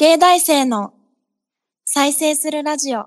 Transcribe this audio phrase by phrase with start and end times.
[0.00, 0.94] 芸大生の
[1.84, 3.06] 再生するラジオ。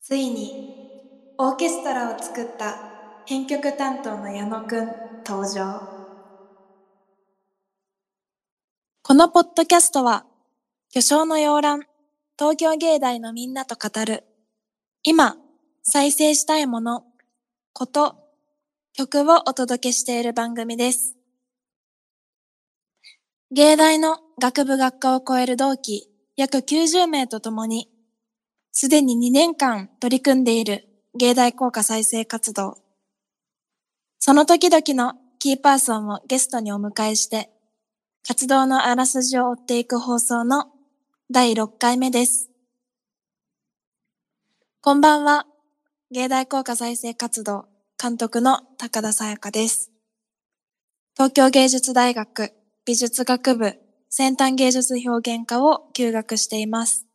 [0.00, 0.74] ついに
[1.36, 2.76] オーケストラを作った
[3.26, 4.86] 編曲担当の矢野くん
[5.26, 5.82] 登場。
[9.02, 10.24] このポッドキャストは
[10.94, 11.82] 巨匠の洋蘭、
[12.38, 14.24] 東京芸大のみんなと語る、
[15.02, 15.36] 今
[15.82, 17.04] 再生したいもの、
[17.74, 18.16] こと、
[18.94, 21.17] 曲をお届けしている番組です。
[23.50, 27.88] 芸大の学部学科を超える同期約90名と共に、
[28.72, 30.86] すでに2年間取り組んでいる
[31.18, 32.76] 芸大効果再生活動。
[34.18, 37.48] その時々のキーパーソンをゲストにお迎えして、
[38.26, 40.66] 活動のあらすじを追っていく放送の
[41.30, 42.50] 第6回目です。
[44.82, 45.46] こんばんは。
[46.10, 47.64] 芸大効果再生活動
[48.00, 49.90] 監督の高田沙耶香です。
[51.14, 52.57] 東京芸術大学
[52.88, 57.06] 美術学部先端芸術表現科を休学しています。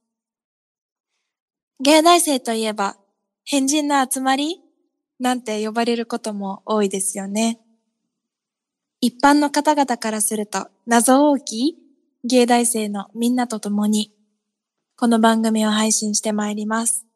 [1.79, 2.95] 芸大生といえば、
[3.43, 4.61] 変人の集まり
[5.19, 7.59] なんて呼ばれることも多いですよね。
[9.01, 11.75] 一般の方々からすると謎大き
[12.23, 14.13] 芸大生のみんなと共に、
[14.95, 17.07] この番組を配信してまいります。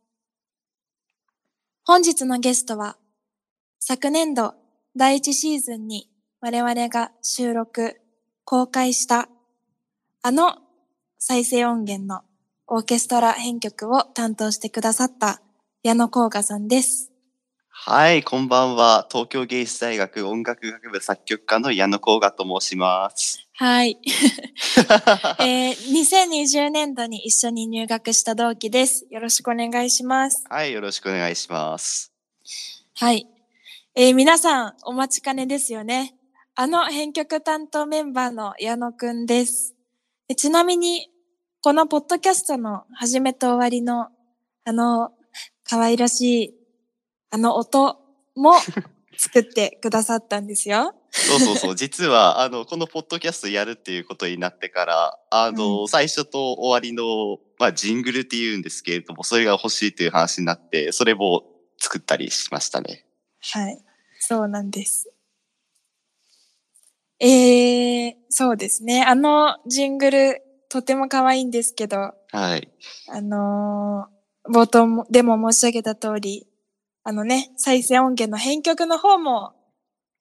[1.83, 2.97] 本日のゲストは、
[3.79, 4.55] 昨年度
[4.95, 6.09] 第一シーズンに
[6.41, 8.01] 我々が収録、
[8.49, 9.27] 公開した
[10.21, 10.55] あの
[11.19, 12.21] 再生音源の
[12.65, 15.41] オーケストラ編曲を担当してくださった
[15.83, 17.11] 矢野幸賀さんです。
[17.67, 19.05] はい、こんばんは。
[19.11, 23.45] 東京芸術大学音楽学部作曲家の矢野幸賀と申します。
[23.51, 23.99] はい。
[25.43, 29.05] えー、2020年度に一緒に入学した同期です。
[29.09, 30.45] よろしくお願いします。
[30.49, 32.13] はい、よろしくお願いします。
[32.95, 33.27] はい。
[33.93, 36.16] えー、皆さんお待ちかねですよね。
[36.59, 39.75] あの編曲担当メンバーの矢野くんです。
[40.27, 41.07] えちなみに、
[41.61, 44.07] このポッドキャストの始めと終わりの、
[44.65, 45.11] あの、
[45.63, 46.53] 可愛らしい、
[47.29, 47.99] あの音
[48.35, 48.55] も
[49.19, 50.95] 作ってくださったんですよ。
[51.11, 51.75] そうそうそう。
[51.75, 61.43] 実は、あの、このポッドキャストやるっていうことになってから、あの、うん最初と終わりの、まあ、ジングルって言うんですけれども、それが欲しいという話になって、それも
[61.77, 63.05] 作ったりしましたね。
[63.41, 63.79] はい。
[64.19, 65.11] そうなんです。
[67.19, 69.03] えー、そうですね。
[69.03, 72.69] あのジングル、とても可愛いんですけど、はい。
[73.09, 74.17] あのー
[74.49, 76.47] 冒頭もでも申し上げた通り、
[77.03, 79.53] あのね、再生音源の編曲の方も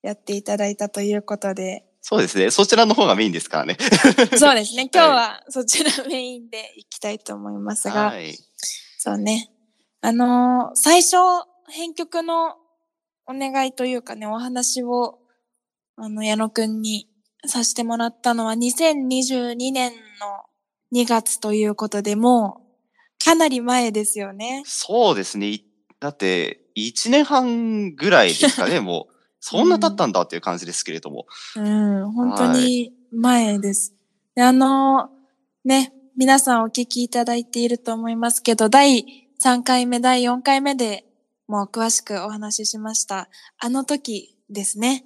[0.03, 2.53] やっていただいたということで、そうですね。
[2.53, 3.77] そちらの方がメインですからね。
[4.39, 4.89] そうですね。
[4.95, 8.37] 今日はそちらメインでいきたいと思いますが、はい。
[8.99, 9.51] そうね。
[10.01, 11.17] あのー最初、
[11.69, 12.57] 編曲の
[13.27, 15.19] お願いというかね、お話を、
[15.97, 17.09] あの、矢野くんに
[17.47, 24.63] させてもらったのは2022年の2月ということで、もう、かなり前ですよね。
[24.67, 25.49] そうですね。
[25.49, 25.65] い
[25.99, 29.13] だって、1年半ぐらいですかね、 もう。
[29.41, 31.27] そんな経ったんだっていう感じですけれども。
[31.57, 33.95] うん、本当に前です。
[34.35, 35.11] で、あの、
[35.65, 41.07] ね、皆さんお聞きいただいていると思いますけど、第3回目、第4回目で
[41.47, 43.29] もう詳しくお話ししました。
[43.59, 45.05] あの時ですね。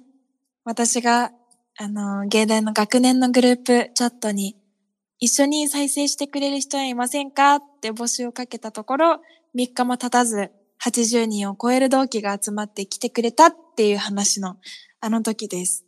[0.63, 1.31] 私が、
[1.77, 4.57] あの、芸大の学年のグループチャットに、
[5.19, 7.55] 一緒に再生してくれる人はいませんか？
[7.55, 9.21] って募集をかけたところ、
[9.55, 10.51] 3日も経たず、
[10.83, 14.57] 80人を超える同期が集まって来てくれたっていう話の
[14.99, 15.85] あの時です。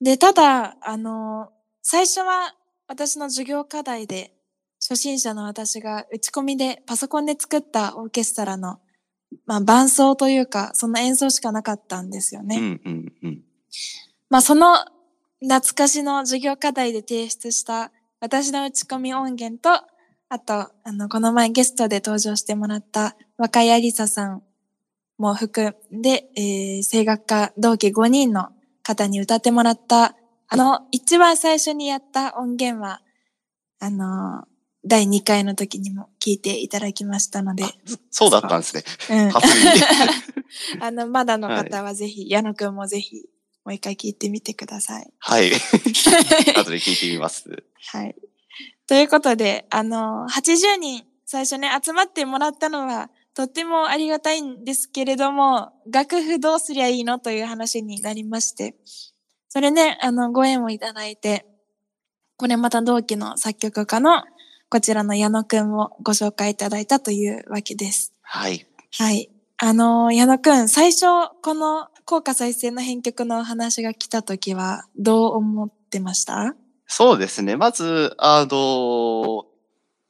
[0.00, 1.48] で、ただ、あの、
[1.82, 2.54] 最初は
[2.86, 4.34] 私の授業課題で、
[4.80, 8.78] 初心者の私が打ち込みでパソコンで作ったオーケストラの、
[9.46, 12.58] まあ伴奏というか、その演奏しかなかったんですよね。
[12.58, 13.42] うんうんうん。
[14.30, 14.76] まあその
[15.40, 17.92] 懐かしの授業課題で提出した
[18.24, 19.84] 私の打ち込み音源と、
[20.30, 24.42] あと、あの、この前ゲストで登場してもらった若井ありささん
[25.18, 28.48] も含んで、えー、声楽科同期5人の
[28.82, 30.16] 方に歌ってもらった、
[30.48, 33.02] あの、一番最初にやった音源は、
[33.78, 34.44] あの、
[34.86, 37.64] 第2回の時にも聞いていただきましたので、
[38.10, 38.84] そうだったんですね。
[39.10, 39.32] うん。
[40.82, 43.26] あの、まだの方はぜひ、矢野くんもぜひ、
[43.64, 45.12] もう一回聞いてみてください。
[45.18, 45.52] はい。
[46.56, 47.64] 後で聞いてみます。
[47.92, 48.14] はい。
[48.86, 58.76] ということで、あの、80人最初ね、集まってもらったのは、とってもありがたいんですけれども、楽譜どうすりゃいいのという話になりまして、
[59.48, 61.46] それね、あの、ご縁をいただいて、
[62.36, 64.22] これまた同期の作曲家の
[64.68, 68.12] こちらの矢野くんをご紹介いただいたというわけです。
[68.22, 68.66] はい。
[68.98, 69.30] はい。
[69.56, 71.06] あの、矢野くん、最初、
[71.42, 76.54] この効果再生の編曲のお話が来た時は、どう思ってました？
[76.86, 77.56] そうですね。
[77.56, 79.46] まず、あの、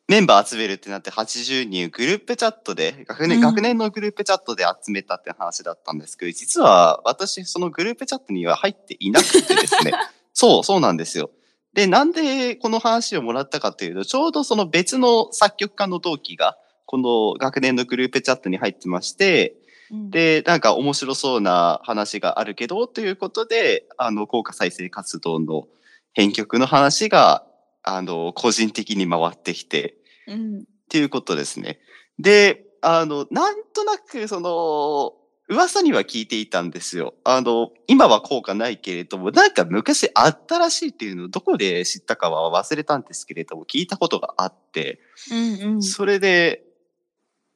[0.09, 9.93] メンバー集めるってなって80人グループチャットで、学年、うん学年のグループチャットで集めたって話だったんですけど、実は私、そのグループチャットには入っていなくてですね。
[10.35, 11.31] そう、そうなんですよ。
[11.75, 19.57] で、なんでこの話をもらったかというと、ちょうどその別の作曲家の同期が、この学年のグループチャットに入ってまして、
[19.91, 25.69] うん、で、なんか面白そうな話があるけど、ということで、あの、効果再生活動の
[26.13, 27.47] 編曲の話が、
[27.83, 29.97] あの、個人的に回ってきて、
[30.27, 30.59] うん。
[30.61, 31.81] っていうことですね。
[32.19, 35.15] で、あの、なんとなく、その、
[35.49, 37.15] 噂には聞いていたんですよ。
[37.23, 45.01] あの、今は効果ないけれども、なんか昔あったらしいっていうのをどこで知ったかは忘れたんですけれども、聞いたことがあって、
[45.31, 45.83] うんうん。
[45.83, 46.63] それで、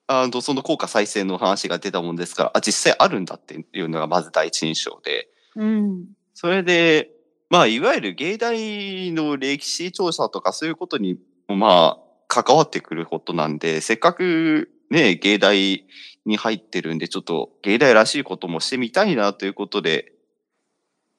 [0.09, 6.07] あの、その効果再生の話が出たもんですから、あ、実際あるんだっていうのがまず第一印象で、うん。
[6.35, 7.11] それで、
[7.51, 15.85] まあ、いわゆる芸大の歴史調査とかそういうことにも、まあ、関わってくることなんで、せっかくね、芸大
[16.25, 20.13] に入ってるんで、ちょっと芸大らしいこともしてみたいなということで、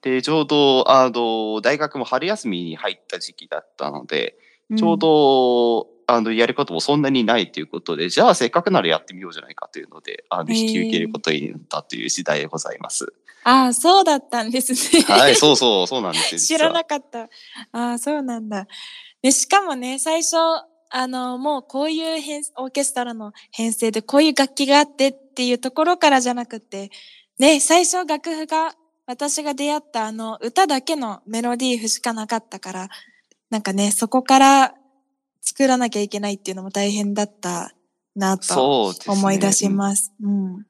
[0.02, 4.36] で、ちょうど、あの、大学も春休みに入った時期だったので、
[4.76, 13.12] ちょうど、あの、やることもそんなにないということで、じゃあせっかくならやってみようじゃないかというので、あの、引き受けることになったという時代でございます。
[13.44, 15.02] ああ、そうだったんですね。
[15.02, 16.40] はい、そうそう、そうなんですよ。
[16.40, 17.28] 知らなかった。
[17.72, 18.66] ああ、そうなんだ。
[19.22, 20.36] で、しかもね、最初、
[20.90, 26.90] あの、もうこういう編オーケストラの編成でこういう楽器があってっていうところからじゃなくて、
[27.38, 28.74] ね、最初楽譜が、
[29.06, 32.88] 私が出会ったあの歌だけのメロディー譜しかなかったから、
[33.50, 34.74] なんかね、そこから
[35.50, 37.72] 作らなきゃいけないっていうのも大変だった
[38.14, 38.94] なと。
[39.08, 40.12] 思い出します。
[40.22, 40.66] うん。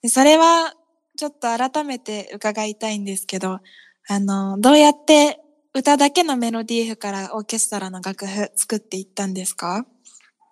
[0.00, 0.72] でそれは、
[1.18, 3.60] ちょっと改めて伺いたいんですけど、
[4.08, 5.40] あの、どうやって
[5.74, 9.86] 歌だけのメロディー譜からオーケストラの楽譜作っていったんですか？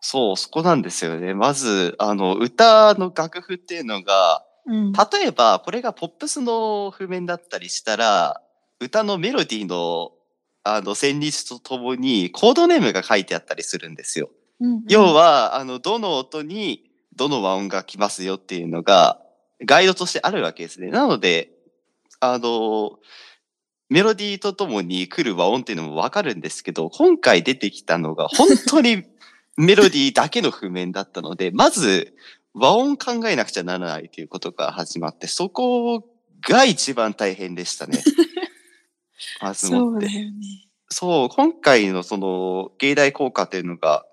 [0.01, 1.33] そう、そこなんですよね。
[1.33, 4.93] まず、あの、歌の楽譜っていうのが、うん。
[4.93, 8.41] 例えば、これがポップスの譜面だったりしたら、
[8.81, 10.13] 歌のメロディーの、
[10.64, 14.31] あの、旋律とともにコードネームが書いてあったりするんですよ。
[14.61, 19.20] うん要、は、あの、どの音にどの和音が来ますよっていうのが、
[19.64, 20.88] ガイドとしてあるわけですね。
[20.88, 21.50] なので、
[22.20, 22.99] あの、
[23.88, 29.03] メロディーとともに来る和音っていうのもわかるんですけど、今回出てきたのが本当に
[29.58, 32.15] メロディーだけの譜面だったので、まず
[32.55, 36.08] 和音考えなくちゃならないということが始まって、そこ
[36.49, 38.03] が一番大変でしたね。
[39.41, 40.69] まずそうもってだよね。
[40.89, 44.05] そう、今回のその芸大効果っていうのが、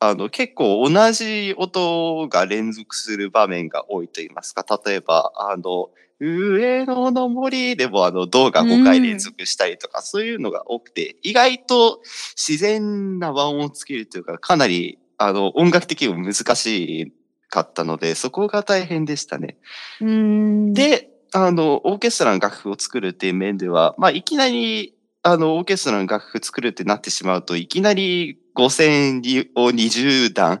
[0.00, 5.90] あの結構同じ音が連続する場面が多いと言いますか、例えば、あの、
[6.20, 12.00] 上野の森でもあの、銅が5回連続したりとか、そういうのが多くて、意外と
[12.36, 17.12] 自然な和音をつけるというか、かなり、あの、音楽的にも難し
[17.48, 19.58] かったので、そこが大変でしたね。
[20.00, 30.60] うーん。、で、あの、オーケストラの楽譜を作るっていう面では、まあ、いきなり、あの、オーケストラの楽譜作るってなってしまうと、いきなり5000を20段、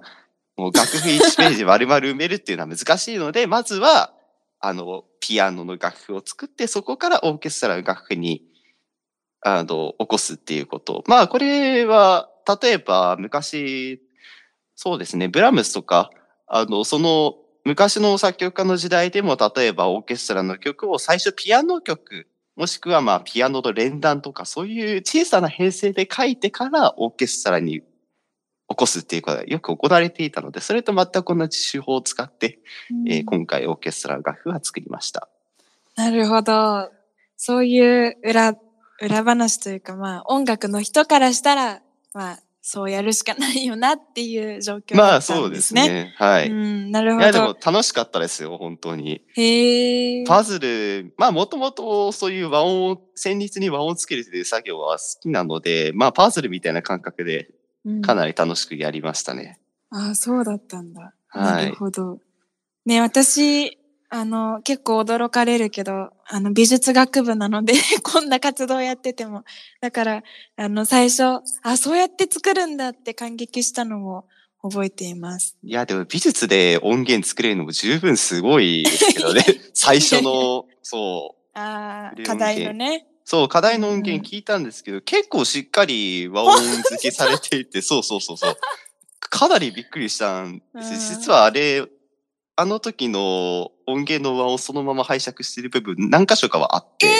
[0.56, 4.12] もう楽譜1ページ丸々埋めるっていうのは難しいので、まずは、
[4.60, 8.42] あの、ピアノの楽譜を作って、そこからオーケストラの楽譜に、
[9.42, 11.02] あの、起こすっていうこと。
[11.06, 12.28] まあ、これは、
[12.62, 14.02] 例えば、昔、
[14.76, 16.10] そうですね、ブラムスとか、
[16.46, 22.26] あの、その、昔の作曲家の時代でも、例えばオーケストラの曲を最初ピアノ曲、
[22.56, 27.86] もしくはまあピアノの連弾とか、そういう小さな編成で書いてからオーケストラに起
[28.76, 32.60] こすっていうことがよく行われていたので、それと全く同じ手法を使って、
[33.06, 35.28] えー今回オーケストラの楽譜は作りました。
[35.96, 36.90] なるほど。
[37.36, 38.54] そういう裏、
[39.00, 45.88] 裏話というか、まあ、音楽の人からしたら、まあ、そうやるしかないよなっていう状況まあだったそうですんですね。
[45.88, 46.14] ね。
[46.16, 46.48] はい。
[46.48, 47.72] いうん、なるほや、でもど。
[47.72, 49.22] 楽しかったですよ、本当に。
[49.34, 50.24] へえ。
[50.26, 57.48] パズル、まあもともとそういう和音を、旋律に和音をつけるという作業は好きなので、まあパズルみたいな感覚で
[57.86, 59.58] うんかなり楽しくやりましたね。
[59.90, 61.14] ああ、そうだったんだ。
[61.28, 62.18] はいなるほど。
[62.84, 63.78] ね、私、
[64.12, 69.44] あの、結構驚かれるけど、あの、美術学部なので、 こんな活動やってても。
[69.80, 70.22] だから、
[70.56, 71.22] あの、最初、
[71.62, 74.24] あ、そうやって作るんだって感激したのを
[74.68, 75.56] 覚えています。
[75.62, 79.44] いや、でも美術で音源作れるのも十分すごいですけどね。
[79.74, 81.58] 最初の、そう。
[81.58, 83.06] ああ、で課題のね。
[83.24, 88.56] そう、課題の音源聞いたんですけど、結構しっかり和音付けされていて、 そうそうそうそう。
[89.20, 90.94] かなりびっくりしたんです。
[90.94, 91.86] うん実はあれ、
[92.60, 97.12] あの時の音源の和をそのまま拝借している部分何箇所かはあって、ええ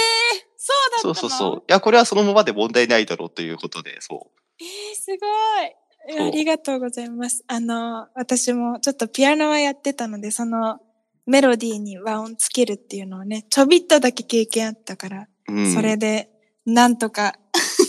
[0.59, 1.15] そそうだったの？
[1.15, 1.59] そうそうそう。
[1.61, 4.41] いや、これはそのままで問題ないだろうということで、そう。
[4.61, 6.27] えー、すごい。
[6.27, 7.43] ありがとうございます。
[7.47, 10.79] あの、私もちょっとピアノはやってたので、その
[11.25, 16.29] メロディーに和音つけるっていうのをね、ちょびっとだけ経験あったから、うん、それで、
[16.67, 17.39] なんとか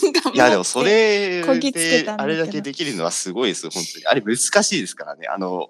[0.00, 0.38] 頑張って。
[0.38, 1.44] いや、でもそれで、
[2.16, 4.06] あれだけできるのはすごいです、本当に。
[4.06, 5.26] あれ難しいですからね。
[5.28, 5.68] あの。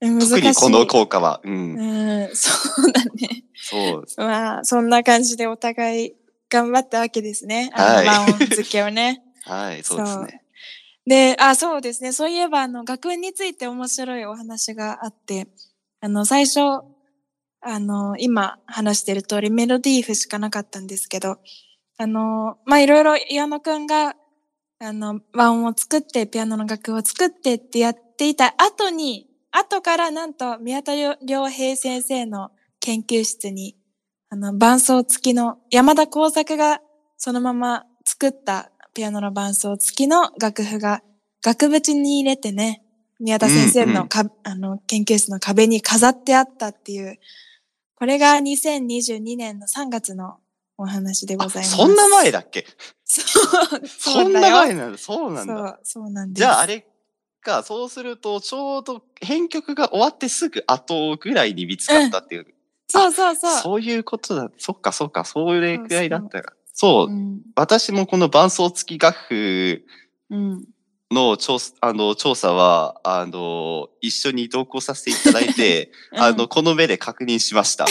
[0.00, 1.40] 特にこの効果は。
[1.44, 1.74] うん。
[1.74, 2.52] うん、そ
[2.86, 3.44] うだね。
[3.54, 4.04] そう。
[4.18, 6.12] まあ、そんな感じでお互い
[6.48, 7.70] 頑張ったわけですね。
[7.74, 9.22] あはいの和音付けをね。
[9.44, 10.42] はい、そうですね。
[11.06, 12.12] で、あ、そうですね。
[12.12, 15.48] そういえば、あの、学園について面白いお話があって、
[16.00, 16.60] あの、最初、
[17.60, 21.38] あの、今話してる通りメロディーフしかなかったんですけど、
[21.96, 24.14] あの、まあ、いろいろ岩野くんが、
[24.80, 29.27] あの、和音を作って、ピアノの楽譜を作ってってやっていた後に、
[29.58, 31.16] 後からなんと宮田良
[31.48, 32.50] 平先生の
[32.80, 33.76] 研究室に、
[34.30, 36.80] あの、伴奏付きの山田耕作が
[37.16, 41.02] そのまま作ったピアノの伴奏付きの楽譜が
[41.42, 42.82] 額縁に入れてね、
[43.20, 47.18] 宮田先生のか、あの、研究室の壁に飾ってあったっていう、
[47.96, 50.36] これが2022年の3月の
[50.76, 51.76] お話でごあざいます。
[51.76, 52.64] そんな前だっけ？
[53.04, 54.56] そう、 そんだなよ。
[54.58, 54.98] 前なんだ。
[54.98, 55.54] そうなんだ。
[55.56, 56.38] そう、そうなんです。
[56.38, 56.86] じゃああれ
[57.48, 62.46] か、そうすると、ちょうど編曲が終わってすぐ後ぐらいに見つかったっていう。
[62.88, 63.62] そうそうそう。
[63.62, 64.50] そういうことだ。
[64.58, 66.52] そっかそっか、それくらいだったら。
[66.74, 67.40] そう、うん。
[67.56, 69.82] 私もこの伴奏付き楽譜
[70.30, 70.64] うん。
[71.10, 77.86] の調査あの調査は、あの、一緒に同行させていただいて、 あの、この目で確認しました。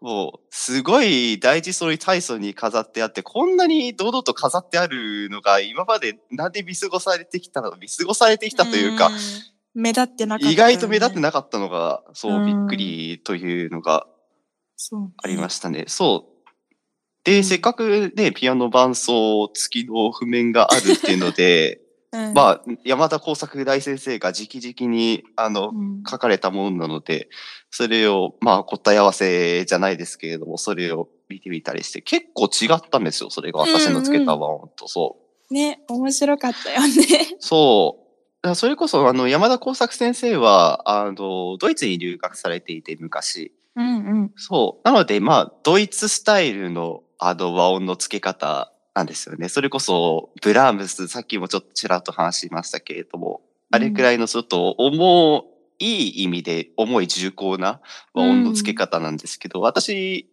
[0.00, 9.12] もう、すごい大事そうに大層に飾ってあって、こんなに堂々と飾ってあるのが、今までなんで見過ごされてきたの見過ごされてきたというか、ん、
[9.74, 14.06] 目立ってなかった、意外と目立ってなかったのが、そうう、んびっくりというのが
[15.22, 15.84] ありましたね。
[15.86, 16.50] そう。
[17.24, 27.28] で、うんせっかくね、ピアノ伴奏付きの譜面があるっていうので、うん、まあ、山田耕作大先生が直々に、あの、うん書かれたものなので、
[27.70, 33.60] それを、まあ、答え合わせじゃないですけれども、それを見てみたりして、結構違ったんですよ、それが。
[33.60, 35.18] 私のつけた和音と、そ
[35.50, 35.54] う。
[35.54, 37.36] ね、面白かったよね。
[37.38, 38.06] そ
[38.42, 38.54] う。
[38.54, 43.52] それこそ、あの、山田耕作先生は、あの、ドイツに留学されていて、昔。
[43.76, 44.32] うんうん。
[44.36, 44.88] そう。
[44.88, 49.48] なので、まあ、ドイツスタイルの、あの、和音の付け方なんですよね。
[49.48, 53.40] それこそ、ブラームス、さっきもちょっとちらっと話しましたけれども、
[53.70, 55.44] あれくらいのちょっと重
[55.78, 57.80] い意味で、重い重厚な
[58.12, 60.28] 和音の付け方なんですけど、私、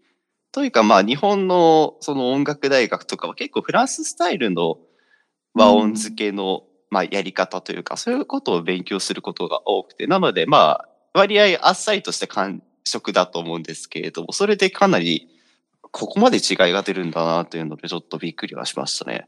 [0.52, 4.78] というかまあ、日本のその音楽大学とかは結構フランススタイルの
[5.54, 15.30] 和音付けの、まあ、やり方というか、そういうことを勉強することが多くて、なのでまあ、割合あっさりとした感触だと思うんですけれども、それでかなり、
[15.98, 19.28] ここまで違いが出るんだなというので、ちょっとびっくりはしましたね。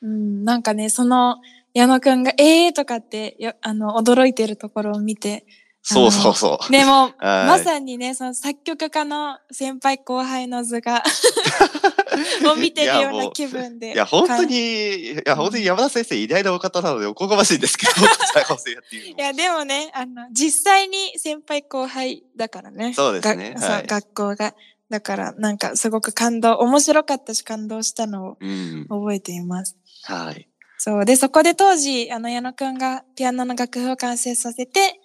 [0.00, 1.36] うん、なんかね、その、
[1.74, 5.44] 矢野くんが、えーとかってよ、あの、驚いてるところを見て、
[5.82, 6.72] そうそうそう。
[6.72, 11.04] でも、 はいまさにね、その作曲家の先輩後輩の図が、
[12.50, 13.92] を見てるような気分で。
[13.92, 22.92] いや、本当かに、いや、本当に山田先生偉大なお方なのでおこがましいんですけど、いや、でもね、あの、実際に先輩後輩だからね。
[22.94, 24.54] そうですねはい学校が。
[24.90, 28.86] だから、なんか、すごく感動、面白かったし感動したのをうん。
[28.88, 29.76] 覚えています。
[30.04, 30.48] はい。
[30.78, 31.04] そう。
[31.04, 35.00] で、そこで当時、あの、矢野くんがピアノの楽譜を完成させて、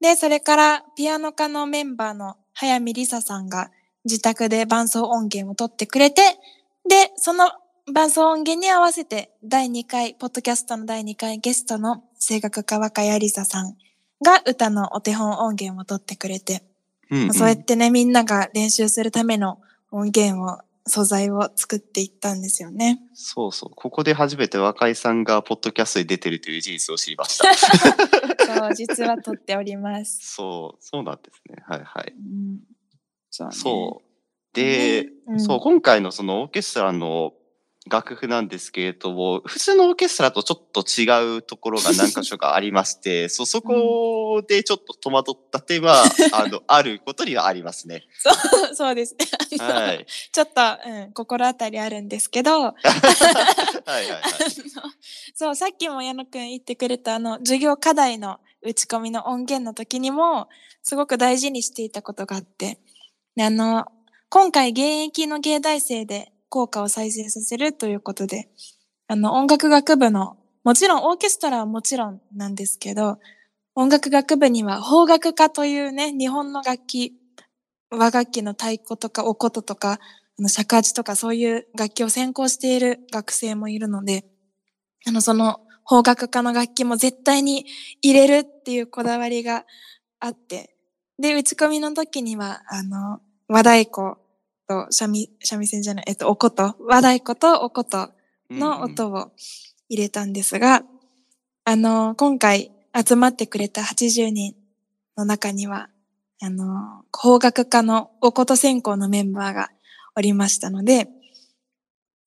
[0.00, 3.70] で、それから、ピアノ科のメンバーの早見梨沙さんが
[4.04, 6.22] 自宅で伴奏音源を取ってくれて、
[6.88, 7.50] で、その
[7.92, 13.74] 伴奏音源に合わせて、第2回、ポッドキャストの第2回ゲストの声楽家若谷りささん
[14.22, 16.62] が歌のお手本音源を取ってくれて、
[17.10, 23.00] うんうんそうやってね、みんなが練習するための音源を、素材を作っていったんですよね。
[23.14, 23.70] そうそう。
[23.74, 27.54] ここで初めて若井さんがポッドキャストに出てるという事実を知りました。
[28.44, 30.34] そう、実は撮っております。
[30.34, 31.56] そう、そうなんですね。
[31.66, 32.12] はいはい。
[32.12, 32.58] うん、
[33.30, 33.54] そう、ね。
[33.54, 34.54] そう。
[34.54, 37.32] で、ねうんそう、今回のそのオーケストラの
[37.86, 48.04] 楽譜なんですけれども、普通のオーケストラとちょっと違うところが 何箇所かありまして、そ、そこでちょっと戸惑った点は、あの、あることにはありますね。
[48.18, 48.30] そ
[48.70, 49.26] う、そうですね。
[49.58, 50.06] はい。
[50.32, 54.22] ちょっと、うん、心当たりあるんですけど、あはいはいはい。
[54.22, 54.82] の
[55.34, 60.48] そう、さっきも矢野くん言ってくれた、あの、授業課題の打ち込みの音源の時にも、
[60.82, 62.78] すごく大事にしていたことがあって、
[63.36, 63.84] であの、
[64.30, 68.48] 今回現役の芸大生で効果を再生させるということで、
[69.08, 73.18] あの、音楽学部の、もちろんオーケストラはもちろんなんですけど、
[73.74, 77.12] 音楽学部には邦楽科というね、日本の楽器、
[77.90, 79.98] 和楽器の太鼓とかお琴とか、
[80.38, 84.24] あの尺八とかそういう楽器を専攻している学生もいるので、
[85.06, 87.66] あの、その邦楽科の楽器も絶対に
[88.00, 89.64] 入れるっていうこだわりが
[90.20, 90.76] あって、
[91.18, 93.18] で、打ち込みの時には、あの、
[93.48, 94.23] 和太鼓
[94.66, 98.10] と三味、三味線じゃない、えっと、おこと、和太鼓とおこと
[98.50, 99.32] の音を
[99.88, 100.86] 入れたんですが、うんうん、
[101.64, 104.54] あの、今回集まってくれた80人
[105.16, 105.88] の中には、
[106.40, 109.70] あの、邦楽科のおこと専攻のメンバーが
[110.16, 111.08] おりましたので、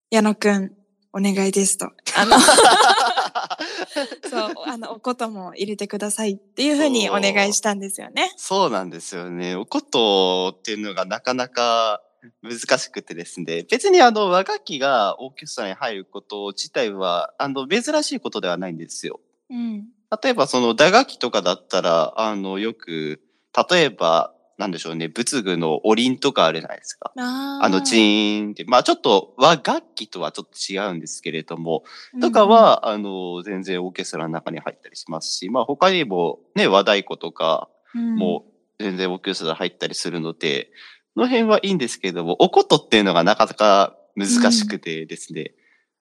[0.10, 0.72] 矢野くん、
[1.13, 1.91] お願いですと。
[2.15, 2.39] あの
[4.29, 8.34] そう、あの、おことも入れてくださいっていうふうにお願いしたんですよね。
[8.38, 9.56] そうなんですよね。
[9.56, 12.01] おことっていうのがなかなか
[12.41, 19.19] 難しくてですね、別にあの和楽器がオーケストラに入ること自体はあの珍しいことではないんですよ。
[19.50, 19.86] うん、
[20.22, 23.22] 例えばその打楽器とかだったら、あのよく、
[23.69, 27.12] 例えばなんでしょうね、仏具のおりんとかあるじゃないですか。
[27.15, 28.65] あの、チーンって。
[28.65, 31.84] まあちょっと和楽器とはちょっと違うんですけれども、
[32.22, 38.46] とかは、あの、全然オーケストラの中に入ったりしますし、まあ他にもね、和太鼓とかも
[38.79, 45.54] 全然オーケストラ入ったりするので、その辺はいいんですけれども、おことっていうのがなかなか難しくてですね、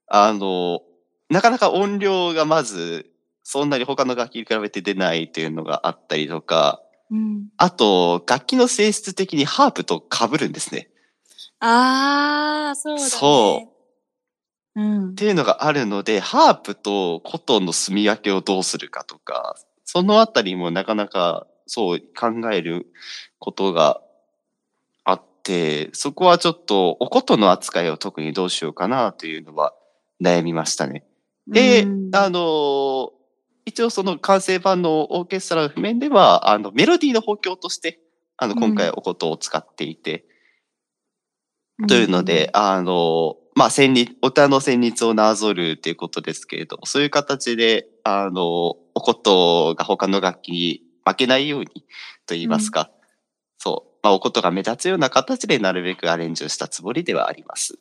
[0.06, 0.82] あの、
[1.30, 3.10] なかなか音量がまず、
[3.42, 10.90] そんなに他の楽器に比べて出ないっていうのがあったりとか、うん、あと、楽器の性質的にハープと被るんですね。
[11.60, 13.08] ああ、そうだね。
[13.08, 13.72] そ
[14.74, 14.80] う。
[14.80, 15.10] うん。
[15.12, 22.86] っていうのがあるので、ハープとコトンの住み分けをどうするかとか、そのあたりもなかなかそう考える
[23.38, 24.02] ことが
[25.92, 29.72] そこはちょっとおことの扱いを特にどうしようかなというのは
[30.22, 31.04] 悩みましたね。
[31.46, 33.12] で、あの、
[33.64, 38.00] 一応その完成版のオーケストラの譜面では、あの、メロディーの補強として、
[38.36, 40.24] あの、今回おことを使っていて、
[41.80, 51.66] うん、というので、あの、まあ、旋律、お歌の旋律をなぞるっていうことですけれども、そういう形で、あの、おことが他の楽器に負けないように
[52.26, 53.06] と言いますか、うん、
[53.58, 57.76] そう、まあ、おことが目立つような形でなるべくアレンジをしたつもりではあります。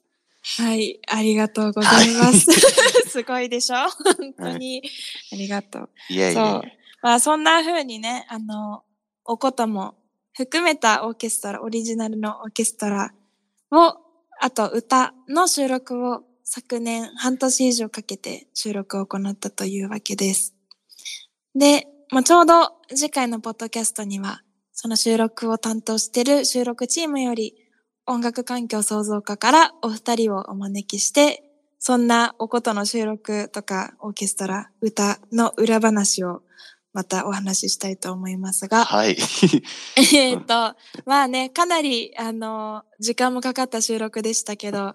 [0.57, 2.49] はい、ありがとうございます。
[2.49, 2.59] はい、
[3.07, 3.75] すごいでしょ？
[4.17, 4.91] 本当に、はい、
[5.33, 5.89] ありがとう。
[6.09, 6.61] いやいやそう。
[7.03, 8.83] まあそんな風にね、あの、
[9.23, 9.93] おことも
[10.33, 13.13] 含めたオーケストラ、オリジナルのオーケストラ
[13.71, 13.97] を、
[14.41, 20.55] あと歌の収録を昨年半年以上かけて収録を行ったというわけです。
[21.53, 24.41] で、まあ、ちょうど次回のポッドキャストには、
[24.75, 27.55] その収録を担当している収録チームより
[28.05, 31.43] 音楽環境創造課からお二人をお招きして、
[31.79, 36.41] そんなおことの収録とかオーケストラ、歌の裏話を
[36.93, 38.83] またお話ししたいと思いますが。
[38.85, 39.17] はい。
[40.13, 44.93] えっと、まあね、かなり、あの、時間もかかった収録でしたけど、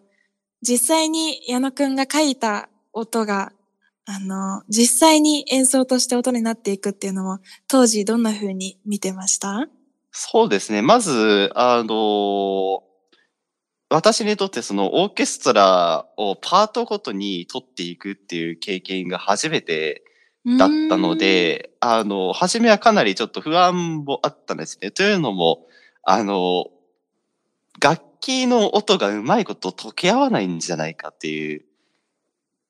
[0.63, 3.53] 実際に矢野くんが書いた音が、
[4.13, 9.69] あの、実際に演奏として音になっていくっていうのも、当時どんな風に見てました？
[10.11, 10.83] そうですね。
[10.83, 12.83] まず、あの、
[13.89, 20.03] 私にとってそのオーケストラをパートごとに取っていくっていう経験が初めて
[20.59, 24.91] だったので、あの、初めはかなりちょっと不安もあったんですね。
[24.91, 25.67] というのも、
[26.03, 26.67] あの、
[27.81, 31.65] 楽器の音がうまいこと溶け合わないんじゃないかっていう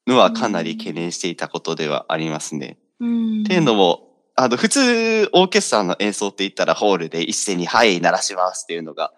[0.06, 2.78] のはかなり懸念していたことではありますね。
[2.96, 9.12] っていうのも、あの、普通オーケストラの演奏って言ったらホールで一斉に、はい、鳴らしますっていうのが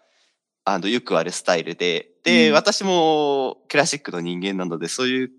[0.64, 5.30] あの、よくあるスタイルで、で、うん、私もクラシックの人間なので、そういう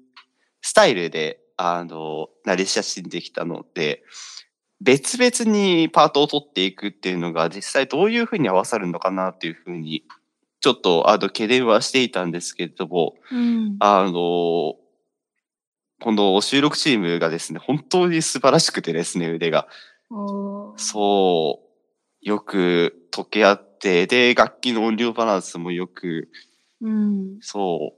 [0.62, 4.04] スタイルで、あの、慣れ親しんできたので、
[4.82, 10.04] 別々にパートを取っていくっていうのが実際どういうふうに合わさるのかなっていうふうに、
[10.60, 14.76] ちょっと、あの、懸念はしていたんですけれども、うん、あの、
[16.04, 19.70] この収録チームがですね、本当に素晴らしくてですね、腕が。
[20.76, 26.28] そう、よく溶け合って、で、楽器の音量バランスもよく、
[26.82, 27.94] うん、そ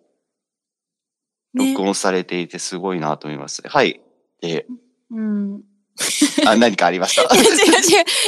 [1.55, 3.63] う、録音されていてすごいなと思います。
[3.67, 4.01] はい。
[4.39, 4.67] で、
[5.09, 5.63] うん。
[6.45, 7.23] あ、何かありました？
[7.35, 7.53] 違う違う。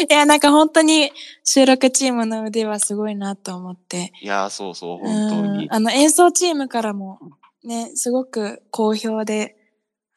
[0.09, 1.11] いや、なんか本当に
[1.43, 4.11] 収録チームの腕はすごいなと思って。
[4.23, 5.67] いや、そうそう、本当に。
[5.69, 7.19] あの、演奏チームからも
[7.63, 9.55] ね、すごく好評で、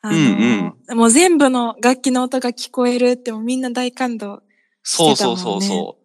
[0.03, 4.43] あの、うんうん、もう全部の楽器の音が聞こえるってもみんな大感動
[4.83, 6.01] そうそうそうそう。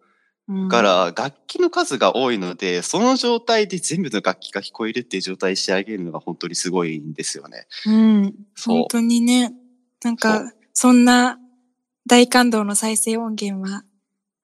[0.48, 7.66] だから、楽器の数が多いので、その状態で全部の楽器が聞こえるっていう状態に仕上げるのが本当にすごいんですよね。
[7.86, 8.34] うん。
[8.64, 9.52] 本当にね。
[10.04, 11.38] なんか、そんな
[12.06, 13.82] 大感動の再生音源は、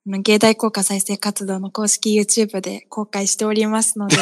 [0.05, 4.17] 芸大効果再生活動の公式 YouTube で公開しておりますので、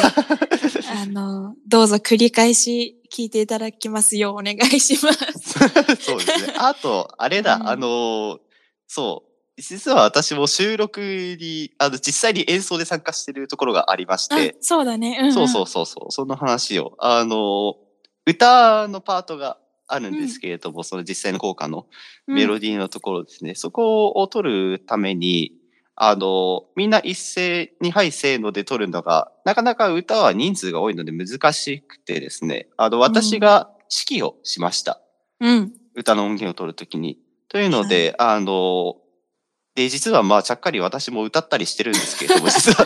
[1.07, 5.59] の、どうぞ繰り返し聞いていただきますようお願いします。
[5.99, 6.53] そうですね。
[6.57, 8.39] あと、あれだ、うんあのー
[8.87, 9.31] そう。
[9.61, 15.17] 実は私も収録に、あの、実際に演奏で参加してるところがありましあて、、そうだね。
[15.19, 17.91] うんうんそうそうそうそう、その話を、あのー
[18.27, 21.87] 歌のパートがあるんですけれども、その実際の効果の
[22.27, 25.53] メロディーのところですね、そこを取るために、
[26.03, 33.69] あの、みんな一斉に、はい、せーので取るのが、なかなか歌は人数が多いので難しくてですね、あの、私が
[34.09, 34.99] 指揮をしました。
[35.39, 35.71] うん。
[35.93, 37.19] 歌の音源を取るときに。
[37.49, 38.95] というので、あの、
[39.75, 42.83] で、実はまあ、ちゃっかり私も歌ったりしてるんですけれども、実は。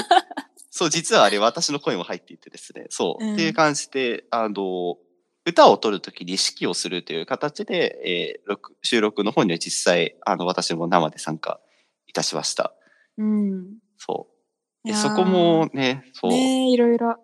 [0.70, 4.96] そう、実はあれ、私の声も入っていてですね、そう、うんっていう感じで、あの、
[5.44, 11.65] 歌を取るときに指揮をするという形で、えー録収録の方には実際、あの、私も生で参加い
[12.16, 12.74] たしました。
[13.18, 13.78] うん。
[13.96, 14.28] そ
[14.84, 14.94] う。
[14.94, 17.16] そこもね、そう、ねいろいろ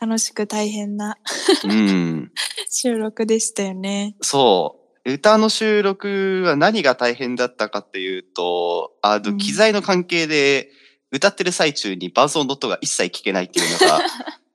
[0.00, 1.16] 楽しく大変な
[1.64, 2.32] うん。
[2.70, 4.16] 収録でしたよね。
[4.20, 5.12] そう。
[5.12, 10.70] 歌の収録は何が大変だったかっていうと、あの、うん機材の関係で、
[11.10, 14.00] 歌ってる最中に伴奏の音が一切聞けないっていうのが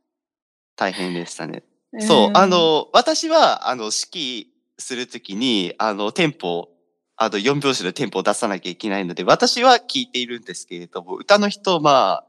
[0.75, 1.63] 大変でしたね。
[1.99, 6.69] そう、んあ、の、私は、あの、指揮するときに、あの、テンポ、
[7.15, 12.23] あの、4拍子のテンポを出さなきゃいけないので、私は聞いているんですけれども、歌の人、ま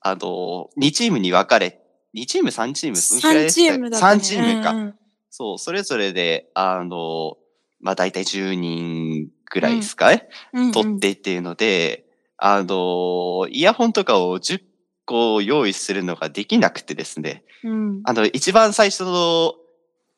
[0.00, 1.80] あ、あの、2チームに分かれ、
[2.14, 4.04] 2チーム、3チーム、そのくらい3でしたチームだね。
[4.04, 4.70] 3チームか。
[4.70, 4.94] うんうん
[5.36, 7.38] そう、それぞれで、あの、
[7.80, 12.04] まあ、大体10人ぐらいですかね、うんうん取ってっていうので、
[12.36, 14.62] あの、イヤホンとかを10
[15.04, 18.00] 個用意するのができなくてですね、うん。
[18.04, 19.54] あの、一番最初の、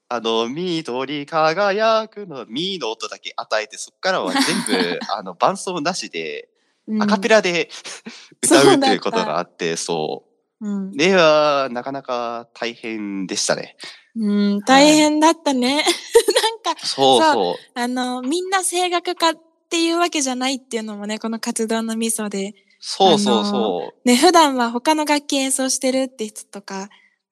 [0.08, 6.48] あの、緑輝くの、ミの音だけ与えて、そこからは全部、 あの、伴奏なしで、
[6.86, 7.68] うんアカペラで
[8.40, 10.24] 歌うっていうことがあって、そ
[10.60, 10.68] う。
[10.68, 10.92] うん。
[10.92, 13.76] では、なかなか大変でしたね。
[14.14, 15.82] うん、大変だったね。
[16.64, 17.70] なんか、そそうそう。
[17.74, 19.34] あの、みんな声楽家っ
[19.68, 22.54] ていうわけじゃないっていうのもね、この活動のミソで。
[22.78, 24.08] そうそうそう。
[24.08, 26.88] ね、普段は他の楽器演奏してるって人とか、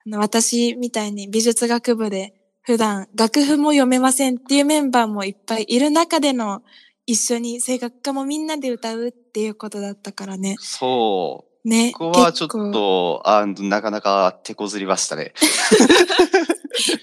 [0.06, 2.34] あの私みたいに美術学部で
[2.64, 6.62] 普段楽譜も読めませんっていうメンバーもいっぱいいる中での
[7.06, 10.56] 一緒に声楽家もみんなで歌うっていうことだったからね。
[10.58, 11.68] そう。
[11.68, 11.92] ね。
[11.92, 15.34] ここはちょっと、あの、なかなか手こずりましたね。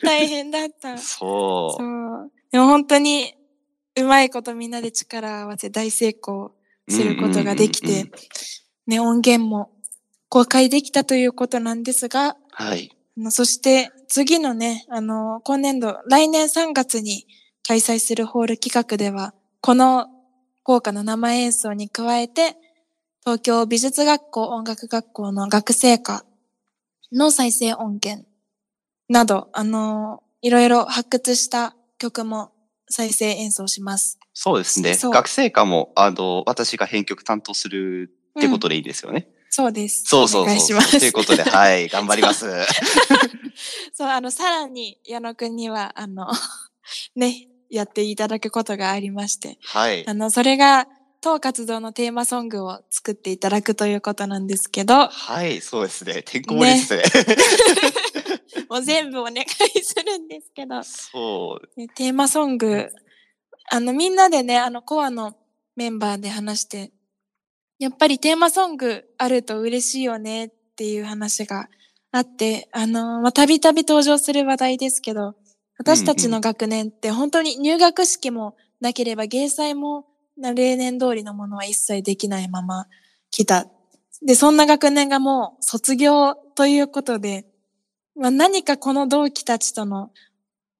[0.03, 0.97] 大変だった。
[0.99, 1.77] そ。
[1.77, 2.31] そうう。
[2.51, 3.35] でも本当に
[3.95, 6.53] うまいことみんなで力を合わせ大成功
[6.89, 8.11] することができて、
[8.87, 9.71] ね、音源も
[10.29, 12.95] 公開できたということなんですが、はい。
[13.29, 17.27] そして次のね、あの、今年度、来年3月に
[17.67, 20.07] 開催するホール企画では、この
[20.63, 22.55] 効果の生演奏に加えて、
[23.23, 26.25] 東京美術学校音楽学校の学生歌
[27.11, 28.25] の再生音源
[29.09, 32.51] など、あの、いろいろ発掘した曲も
[32.89, 34.17] 再生演奏します。
[34.33, 34.95] そうですね。
[34.95, 39.27] 学生歌も、あの、私が編曲担当するってことでいいですよね。
[39.53, 40.05] そうです。
[40.05, 40.67] そうそうお願いそう。
[40.67, 40.97] します。
[40.97, 42.45] ということで、はい、頑張ります。
[43.93, 46.25] そう、あの、さらに矢野くんには、あの、
[47.17, 50.13] ね、やっていただくことがありまして、はいあ。
[50.13, 50.87] の、それが、
[51.19, 56.23] 当活動のテーマソングを作っていただくということなんですけど、はい、そうですね。
[56.23, 57.03] てんこ盛りですね。
[58.69, 59.45] もう全部お願い
[59.83, 61.79] するんですけど、そう。
[61.79, 62.89] ねテーマソング、
[63.69, 65.35] あの、みんなでね、あの、コアの
[65.75, 66.91] メンバーで話して、
[67.81, 71.67] やっぱりテーマソングあると嬉しいよねっていう話が
[72.11, 75.33] あって、あの、ま、たびたび登場する話題ですけど、
[75.79, 80.05] 私たちの学年って本当に入学式もなければ芸祭も
[80.37, 82.85] 例年通りのものは一切できないまま
[83.31, 83.65] 来た。
[84.23, 87.47] で、そんな学年がもう卒業ということで、
[88.15, 90.11] まあ、何かこの同期たちとの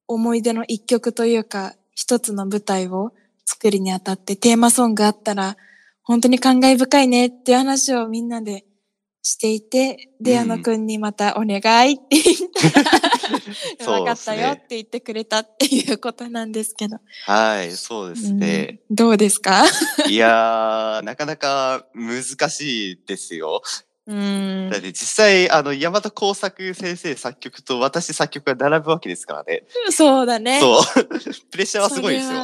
[0.08, 3.12] 思い出の一曲というか、一つの舞台を
[3.44, 5.58] 作るにあたってテーマソングあったら、
[6.12, 8.66] 本当に感慨深いねっていう話をみんなで
[9.22, 12.92] していて、で、うん矢野くんにまたお願いって言ったら、
[13.80, 16.98] そう分かったよって言ってくれたっていうことなんですけど。
[17.28, 18.82] はい、そうですね。
[18.90, 19.64] うんどうですか？
[20.10, 23.62] いやー、なかなか難しいですよ。
[24.06, 29.64] うんだって実際、あの、山田耕作先生作曲と私作曲が並ぶわけですからね。
[29.92, 30.60] そうだね。
[30.60, 31.06] そう。
[31.52, 32.44] プレッシャーはすごいですよ。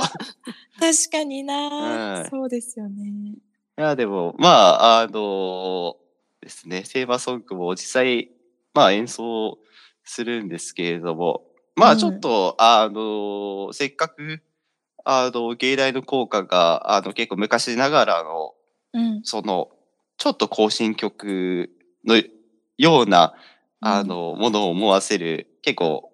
[0.80, 3.34] 確かにな、はいそうですよね。
[3.78, 5.98] いや、でも、まあ、あの
[6.42, 8.32] ですね、テーマソングも実際、
[8.74, 9.58] まあ演奏
[10.04, 11.44] するんですけれども、
[11.76, 14.42] まうんあちょっと、あのせっかく、
[15.06, 18.54] あの、芸大の効果が、あの、結構昔ながらの、
[18.94, 19.22] うん。
[19.24, 19.70] その、
[20.18, 21.70] ちょっと更新曲
[22.06, 22.22] の
[22.78, 23.34] ような
[23.80, 26.12] あの、ものを思わせる、結構、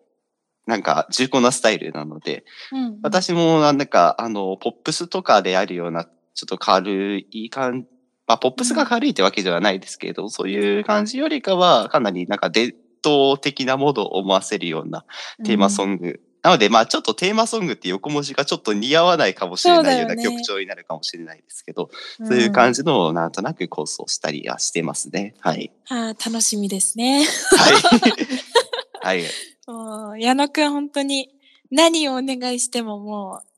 [0.66, 2.86] なんか重厚なスタイルなので、うん。
[2.86, 7.86] うん、私もなんか、あの、ポップスとかであるような、ちょっと軽い感
[8.28, 12.74] まあ、ポップスが軽いってわけではないですけれど、そういう感じよりかは、かなりなんか伝
[13.06, 15.06] 統的なものを思わせるような
[15.44, 16.08] テーマソング。
[16.08, 25.36] うん、なので、まあ、ちょっとテーマソングって横文字がちょっと似合わないかもしれないような曲調になるかもしれないですけど、そう,、そういう感じのなんとなく構想したりはしてますね。
[25.42, 25.72] はい。
[25.90, 27.26] あ楽しみですね。
[27.26, 27.74] はい。
[29.04, 29.24] はい。
[29.68, 31.30] もう、矢野くん本当に
[31.72, 33.53] 何をお願いしてももう、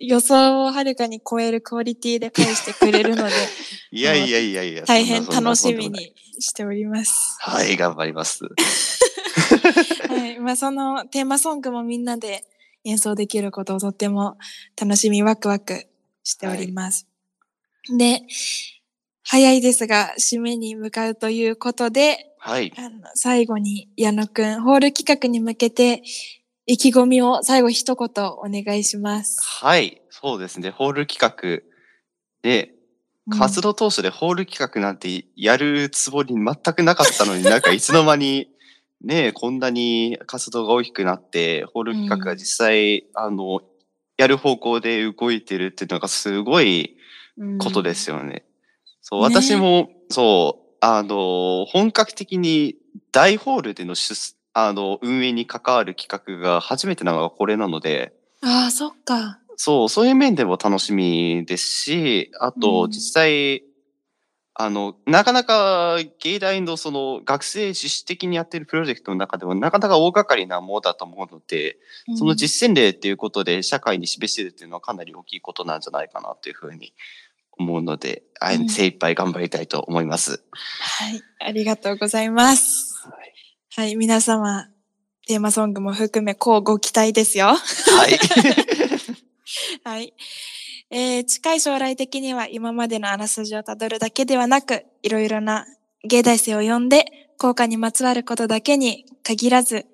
[0.00, 3.32] 予想をはるかに超えるクオリティで返してくれるので、
[3.92, 7.36] いやいやいやいや、大変楽しみにしております。
[7.38, 8.44] はい、頑張ります。
[10.08, 12.46] はい、まあそのテーマソングもみんなで
[12.84, 14.38] 演奏できることをとっても
[14.80, 15.86] 楽しみ、ワクワク
[16.24, 17.06] しております。
[17.88, 18.22] はい、で、
[19.22, 22.72] 早いですが、締めに向かうということで、はい。
[22.78, 26.02] あの最後に矢野くん、ホール企画に向けて
[26.70, 29.40] 意気込みを最後一言お願いします。
[29.42, 30.70] はい、そうですね。
[30.70, 31.64] ホール企画
[32.42, 32.74] で、
[33.36, 38.50] 活動当初でホール企画なんてやるつもり全くなかったのに なんかいつの間に
[39.02, 43.62] ね、こんなに活動が大きくなって、ホール企画が実際、うん、あの、
[44.16, 46.96] やる方向で動いてるっていうのがすごい
[47.58, 48.44] ことですよね。
[48.46, 48.50] うん、
[49.02, 52.76] そう、私も、そう、あの、本格的に
[53.10, 54.14] 大ホールでの出
[54.52, 58.12] あの、運営に関わる企画が初めてなのがこれなので。
[58.42, 59.40] ああ、そっか。
[59.56, 63.64] そう、そういう面でも楽しみですし、あと、実際、うん、
[64.54, 71.76] あの、なかなか芸大のその学生自主的にやってるプロジェクトの中でもなかなか大掛かりなものだと思うので、
[72.08, 76.94] うん、その実践例っていうことで社会に示してるっていうのはかなり大きいことなんじゃないかなというふうに
[77.52, 80.42] 思うので、うん、精一杯頑張りたいと思います。
[80.52, 82.89] はい、ありがとうございます。
[83.80, 84.68] はいはい、皆様、
[85.26, 87.46] テーマソングも含め、こうご期待ですよ。
[87.46, 88.18] はい。
[89.82, 90.12] はい。
[90.90, 95.66] えー、近い将来的には今までのあらすじをたどるだけではなく、いろいろな
[96.04, 97.06] 芸大生を呼んで、
[97.38, 99.86] 効果にまつわることだけに限らず、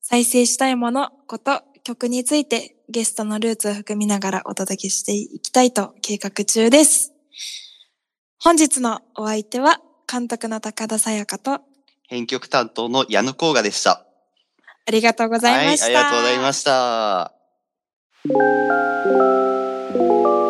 [0.00, 7.12] 再生したいもの、こと、曲についてゲストのルーツを含みながらお届けしていきたいと計画中です。
[8.38, 11.60] 本日のお相手は、監督の高田沙耶香と、
[12.08, 14.06] 編曲担当の矢野甲賀でした。
[14.86, 15.86] ありがとうございました。
[15.86, 16.62] はい、ありがとうございまし
[20.34, 20.45] た。